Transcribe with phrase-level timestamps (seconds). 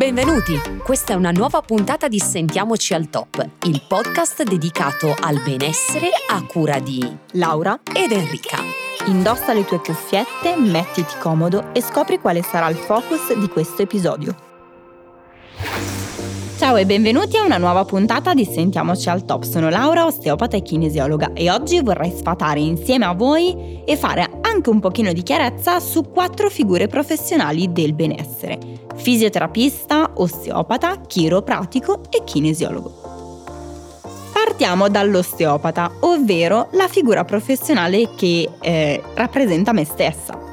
[0.00, 0.58] Benvenuti!
[0.82, 6.42] Questa è una nuova puntata di Sentiamoci al Top, il podcast dedicato al benessere a
[6.46, 8.62] cura di Laura ed Enrica.
[9.08, 14.34] Indossa le tue cuffiette, mettiti comodo e scopri quale sarà il focus di questo episodio.
[16.60, 19.44] Ciao e benvenuti a una nuova puntata di Sentiamoci al Top.
[19.44, 24.68] Sono Laura, osteopata e kinesiologa e oggi vorrei sfatare insieme a voi e fare anche
[24.68, 28.58] un pochino di chiarezza su quattro figure professionali del benessere
[28.94, 32.92] fisioterapista, osteopata, chiropratico e kinesiologo.
[34.30, 40.49] Partiamo dall'osteopata, ovvero la figura professionale che eh, rappresenta me stessa.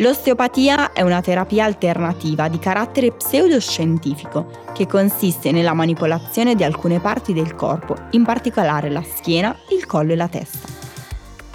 [0.00, 7.32] L'osteopatia è una terapia alternativa di carattere pseudoscientifico che consiste nella manipolazione di alcune parti
[7.32, 10.68] del corpo, in particolare la schiena, il collo e la testa.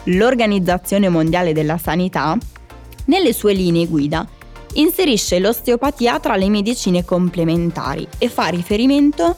[0.05, 2.37] L'Organizzazione Mondiale della Sanità,
[3.05, 4.27] nelle sue linee guida,
[4.73, 9.37] inserisce l'osteopatia tra le medicine complementari e fa riferimento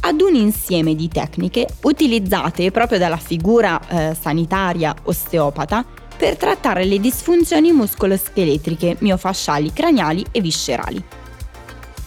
[0.00, 5.84] ad un insieme di tecniche utilizzate proprio dalla figura eh, sanitaria osteopata
[6.16, 11.04] per trattare le disfunzioni muscoloscheletriche, miofasciali, craniali e viscerali.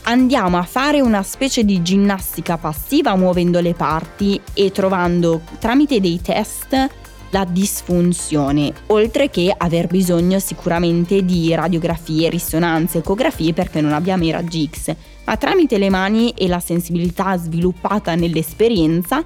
[0.04, 6.20] Andiamo a fare una specie di ginnastica passiva muovendo le parti e trovando tramite dei
[6.20, 6.90] test
[7.32, 14.32] la disfunzione, oltre che aver bisogno sicuramente di radiografie, risonanze, ecografie perché non abbiamo i
[14.32, 19.24] raggi X, ma tramite le mani e la sensibilità sviluppata nell'esperienza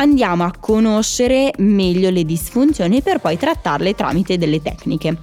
[0.00, 5.16] andiamo a conoscere meglio le disfunzioni per poi trattarle tramite delle tecniche.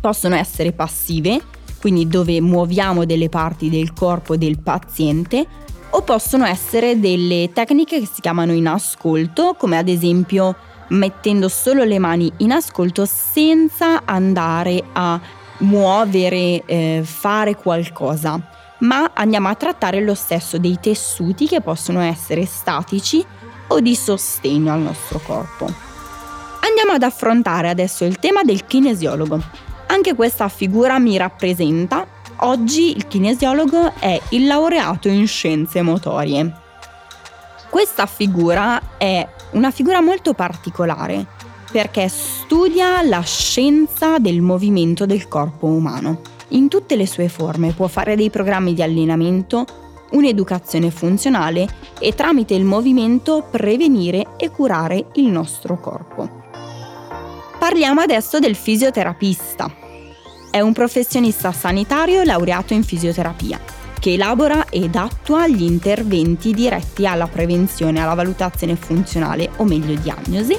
[0.00, 1.40] Possono essere passive,
[1.80, 5.46] quindi dove muoviamo delle parti del corpo del paziente,
[5.90, 10.56] o possono essere delle tecniche che si chiamano in ascolto, come ad esempio
[10.88, 15.20] mettendo solo le mani in ascolto senza andare a
[15.58, 18.40] muovere, eh, fare qualcosa,
[18.80, 23.24] ma andiamo a trattare lo stesso dei tessuti che possono essere statici
[23.68, 25.66] o di sostegno al nostro corpo.
[26.60, 29.40] Andiamo ad affrontare adesso il tema del kinesiologo.
[29.86, 32.06] Anche questa figura mi rappresenta.
[32.38, 36.52] Oggi il kinesiologo è il laureato in scienze motorie.
[37.70, 41.26] Questa figura è una figura molto particolare
[41.70, 46.20] perché studia la scienza del movimento del corpo umano.
[46.48, 49.66] In tutte le sue forme può fare dei programmi di allenamento,
[50.14, 51.68] un'educazione funzionale
[52.00, 56.42] e tramite il movimento prevenire e curare il nostro corpo.
[57.58, 59.72] Parliamo adesso del fisioterapista.
[60.50, 63.60] È un professionista sanitario laureato in fisioterapia
[63.98, 70.54] che elabora ed attua gli interventi diretti alla prevenzione, alla valutazione funzionale o meglio diagnosi,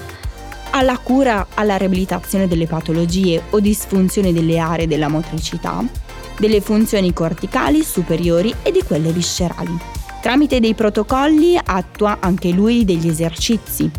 [0.72, 5.84] alla cura, alla riabilitazione delle patologie o disfunzioni delle aree della motricità,
[6.38, 9.78] delle funzioni corticali superiori e di quelle viscerali.
[10.22, 13.90] Tramite dei protocolli attua anche lui degli esercizi.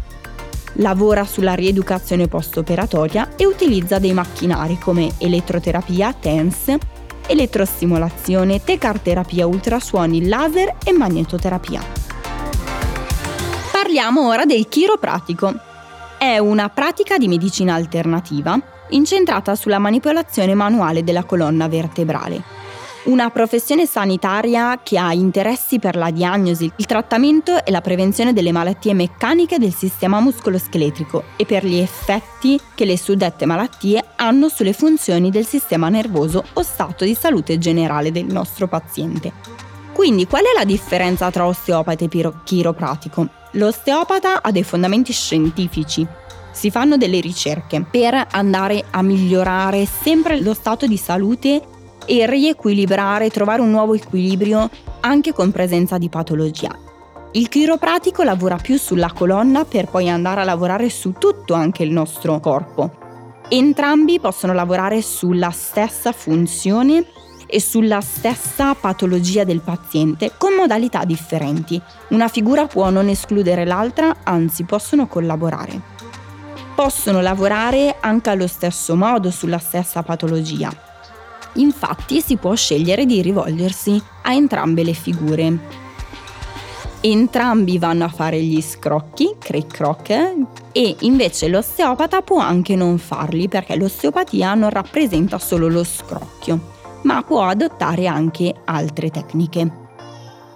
[0.78, 6.74] Lavora sulla rieducazione post-operatoria e utilizza dei macchinari come elettroterapia, TENS,
[7.26, 11.82] elettrostimolazione, tecarterapia, ultrasuoni, laser e magnetoterapia.
[13.72, 15.54] Parliamo ora del chiropratico.
[16.18, 18.58] È una pratica di medicina alternativa
[18.90, 22.64] incentrata sulla manipolazione manuale della colonna vertebrale
[23.06, 28.52] una professione sanitaria che ha interessi per la diagnosi, il trattamento e la prevenzione delle
[28.52, 34.72] malattie meccaniche del sistema muscoloscheletrico e per gli effetti che le suddette malattie hanno sulle
[34.72, 39.32] funzioni del sistema nervoso o stato di salute generale del nostro paziente.
[39.92, 43.28] Quindi qual è la differenza tra osteopata e chiropratico?
[43.52, 46.06] L'osteopata ha dei fondamenti scientifici,
[46.56, 51.60] si fanno delle ricerche per andare a migliorare sempre lo stato di salute
[52.06, 54.70] e riequilibrare, trovare un nuovo equilibrio
[55.00, 56.74] anche con presenza di patologia.
[57.32, 61.90] Il chiropratico lavora più sulla colonna per poi andare a lavorare su tutto anche il
[61.90, 62.90] nostro corpo.
[63.50, 67.04] Entrambi possono lavorare sulla stessa funzione
[67.46, 71.78] e sulla stessa patologia del paziente con modalità differenti.
[72.08, 75.95] Una figura può non escludere l'altra, anzi possono collaborare.
[76.76, 80.70] Possono lavorare anche allo stesso modo sulla stessa patologia,
[81.56, 85.58] Infatti si può scegliere di rivolgersi a entrambe le figure.
[87.00, 90.10] Entrambi vanno a fare gli scrocchi, cric croc,
[90.72, 97.22] e invece l'osteopata può anche non farli perché l'osteopatia non rappresenta solo lo scrocchio, ma
[97.22, 99.84] può adottare anche altre tecniche.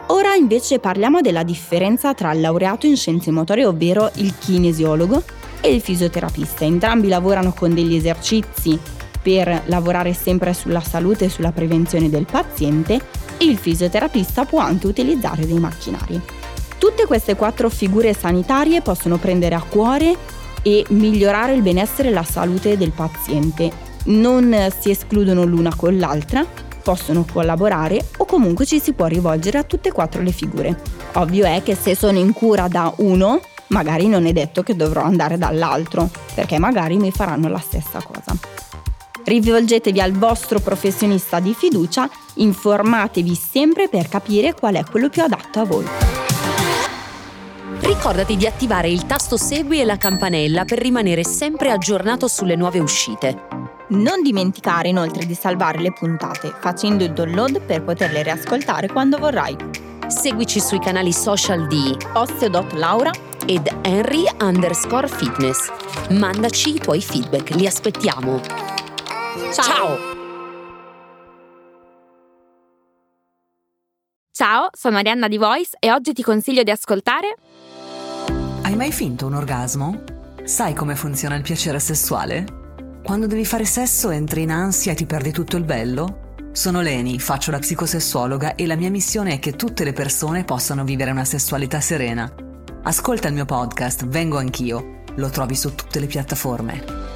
[0.09, 5.23] Ora invece parliamo della differenza tra il laureato in scienze motorie, ovvero il kinesiologo,
[5.61, 6.65] e il fisioterapista.
[6.65, 8.79] Entrambi lavorano con degli esercizi
[9.23, 13.01] per lavorare sempre sulla salute e sulla prevenzione del paziente
[13.37, 16.21] e il fisioterapista può anche utilizzare dei macchinari.
[16.79, 20.17] Tutte queste quattro figure sanitarie possono prendere a cuore
[20.63, 23.71] e migliorare il benessere e la salute del paziente.
[24.05, 26.45] Non si escludono l'una con l'altra,
[26.83, 30.81] possono collaborare o comunque ci si può rivolgere a tutte e quattro le figure.
[31.15, 35.03] Ovvio è che se sono in cura da uno, magari non è detto che dovrò
[35.03, 38.37] andare dall'altro, perché magari mi faranno la stessa cosa.
[39.25, 45.61] Rivolgetevi al vostro professionista di fiducia, informatevi sempre per capire qual è quello più adatto
[45.61, 45.87] a voi.
[47.81, 52.79] Ricordati di attivare il tasto Segui e la campanella per rimanere sempre aggiornato sulle nuove
[52.79, 53.47] uscite.
[53.89, 59.57] Non dimenticare inoltre di salvare le puntate facendo il download per poterle riascoltare quando vorrai.
[60.07, 63.11] Seguici sui canali social di Osteo.Laura
[63.51, 65.69] ed Henry underscore fitness.
[66.11, 68.41] Mandaci i tuoi feedback, li aspettiamo.
[69.53, 69.53] Ciao!
[69.53, 69.99] Ciao,
[74.31, 77.35] Ciao sono Arianna di Voice e oggi ti consiglio di ascoltare
[78.71, 80.05] hai mai finto un orgasmo?
[80.45, 83.01] Sai come funziona il piacere sessuale?
[83.03, 86.37] Quando devi fare sesso entri in ansia e ti perdi tutto il bello?
[86.53, 90.85] Sono Leni, faccio la psicosessuologa e la mia missione è che tutte le persone possano
[90.85, 92.33] vivere una sessualità serena.
[92.83, 95.03] Ascolta il mio podcast, vengo anch'io.
[95.17, 97.10] Lo trovi su tutte le piattaforme.